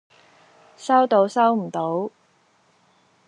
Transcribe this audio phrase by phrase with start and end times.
[0.77, 2.09] 收到收唔到